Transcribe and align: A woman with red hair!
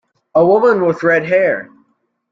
A 0.33 0.43
woman 0.43 0.87
with 0.87 1.03
red 1.03 1.27
hair! 1.27 1.69